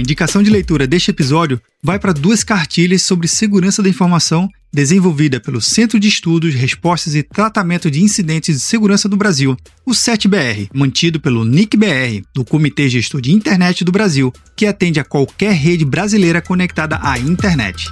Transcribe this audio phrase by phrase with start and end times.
[0.00, 5.38] A indicação de leitura deste episódio vai para duas cartilhas sobre segurança da informação desenvolvida
[5.38, 10.70] pelo Centro de Estudos, Respostas e Tratamento de Incidentes de Segurança do Brasil, o CETBR,
[10.72, 15.84] mantido pelo NICBR, do Comitê Gestor de Internet do Brasil, que atende a qualquer rede
[15.84, 17.84] brasileira conectada à internet.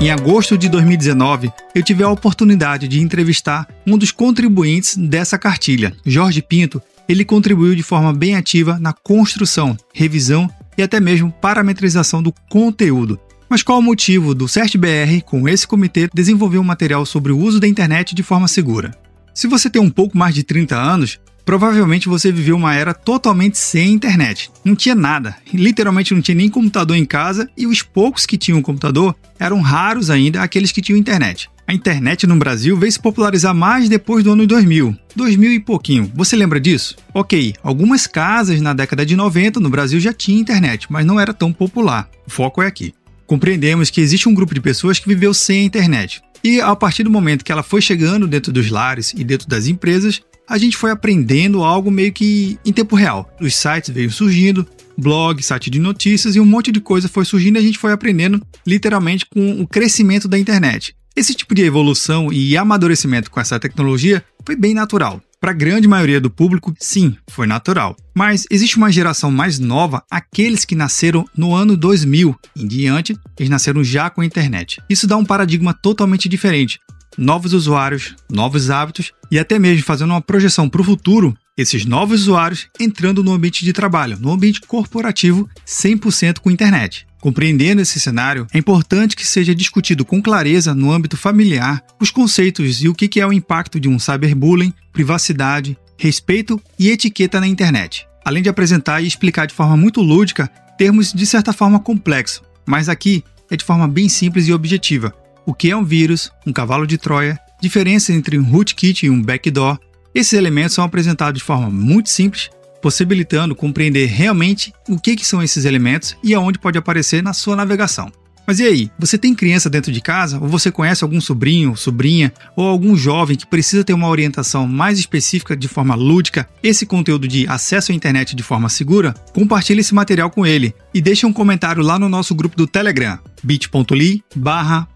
[0.00, 5.92] Em agosto de 2019, eu tive a oportunidade de entrevistar um dos contribuintes dessa cartilha,
[6.06, 6.80] Jorge Pinto.
[7.08, 13.18] Ele contribuiu de forma bem ativa na construção, revisão e até mesmo parametrização do conteúdo.
[13.48, 17.58] Mas qual o motivo do CERT-BR, com esse comitê, desenvolver um material sobre o uso
[17.58, 18.92] da internet de forma segura?
[19.34, 21.18] Se você tem um pouco mais de 30 anos,
[21.48, 24.50] Provavelmente você viveu uma era totalmente sem internet.
[24.62, 28.60] Não tinha nada, literalmente não tinha nem computador em casa e os poucos que tinham
[28.60, 31.48] computador eram raros ainda aqueles que tinham internet.
[31.66, 36.12] A internet no Brasil veio se popularizar mais depois do ano 2000, 2000 e pouquinho.
[36.14, 36.96] Você lembra disso?
[37.14, 41.32] Ok, algumas casas na década de 90 no Brasil já tinham internet, mas não era
[41.32, 42.10] tão popular.
[42.26, 42.92] O foco é aqui.
[43.26, 46.20] Compreendemos que existe um grupo de pessoas que viveu sem a internet.
[46.44, 49.66] E a partir do momento que ela foi chegando dentro dos lares e dentro das
[49.66, 53.30] empresas, a gente foi aprendendo algo meio que em tempo real.
[53.40, 57.56] Os sites veio surgindo, blog, site de notícias e um monte de coisa foi surgindo
[57.56, 60.96] e a gente foi aprendendo literalmente com o crescimento da internet.
[61.14, 65.20] Esse tipo de evolução e amadurecimento com essa tecnologia foi bem natural.
[65.40, 67.96] Para a grande maioria do público, sim, foi natural.
[68.16, 73.50] Mas existe uma geração mais nova, aqueles que nasceram no ano 2000 em diante, eles
[73.50, 74.80] nasceram já com a internet.
[74.90, 76.80] Isso dá um paradigma totalmente diferente,
[77.18, 82.22] novos usuários, novos hábitos e até mesmo fazendo uma projeção para o futuro, esses novos
[82.22, 87.08] usuários entrando no ambiente de trabalho, no ambiente corporativo 100% com internet.
[87.20, 92.80] Compreendendo esse cenário, é importante que seja discutido com clareza no âmbito familiar os conceitos
[92.80, 98.06] e o que é o impacto de um cyberbullying, privacidade, respeito e etiqueta na internet.
[98.24, 100.46] Além de apresentar e explicar de forma muito lúdica
[100.78, 105.12] termos de certa forma complexos, mas aqui é de forma bem simples e objetiva,
[105.48, 109.22] o que é um vírus, um cavalo de Troia, diferença entre um rootkit e um
[109.22, 109.78] backdoor.
[110.14, 112.50] Esses elementos são apresentados de forma muito simples,
[112.82, 117.56] possibilitando compreender realmente o que, que são esses elementos e aonde pode aparecer na sua
[117.56, 118.12] navegação.
[118.48, 120.38] Mas e aí, você tem criança dentro de casa?
[120.40, 124.98] Ou você conhece algum sobrinho, sobrinha, ou algum jovem que precisa ter uma orientação mais
[124.98, 129.12] específica de forma lúdica, esse conteúdo de acesso à internet de forma segura?
[129.34, 133.18] Compartilhe esse material com ele e deixe um comentário lá no nosso grupo do Telegram
[133.42, 134.88] bit.ly barra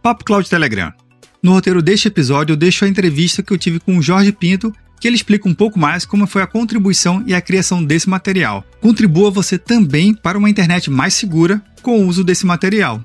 [0.48, 0.90] Telegram.
[1.42, 4.74] No roteiro deste episódio eu deixo a entrevista que eu tive com o Jorge Pinto,
[4.98, 8.64] que ele explica um pouco mais como foi a contribuição e a criação desse material.
[8.80, 13.04] Contribua você também para uma internet mais segura com o uso desse material.